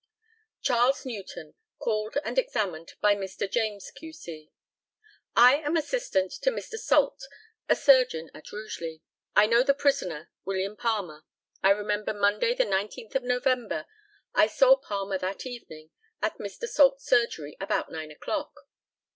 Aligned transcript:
CHARLES 0.63 1.05
NEWTON, 1.05 1.53
called 1.77 2.17
and 2.25 2.39
examined 2.39 2.95
by 3.01 3.13
Mr. 3.15 3.47
JAMES, 3.47 3.91
Q.C. 3.91 4.51
I 5.35 5.57
am 5.57 5.77
assistant 5.77 6.31
to 6.41 6.49
Mr. 6.49 6.75
Salt, 6.79 7.27
a 7.69 7.75
surgeon 7.75 8.31
at 8.33 8.51
Rugeley. 8.51 9.03
I 9.35 9.45
know 9.45 9.61
the 9.61 9.75
prisoner, 9.75 10.31
William 10.43 10.75
Palmer. 10.75 11.23
I 11.61 11.69
remember 11.69 12.15
Monday, 12.15 12.55
the 12.55 12.65
19th 12.65 13.13
of 13.13 13.21
November. 13.21 13.85
I 14.33 14.47
saw 14.47 14.75
Palmer 14.75 15.19
that 15.19 15.45
evening 15.45 15.91
at 16.19 16.39
Mr. 16.39 16.67
Salt's 16.67 17.05
surgery 17.05 17.55
about 17.61 17.91
nine 17.91 18.09
o'clock. 18.09 18.55